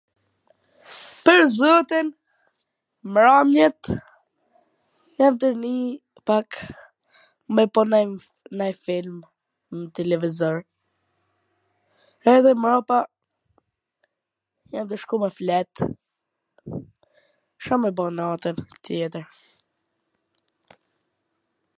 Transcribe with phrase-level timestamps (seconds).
[1.25, 2.07] Pwr zotin
[3.11, 3.81] mbramjet
[5.19, 5.87] jam tu ndinj
[6.27, 6.49] pak
[7.53, 7.81] me po
[8.51, 9.17] nonj film
[9.81, 10.55] n televizor,
[12.33, 12.99] edhe mrapa
[14.71, 15.73] jam tu shku me flet,
[17.63, 19.25] Ca me ba natwn tjetwr....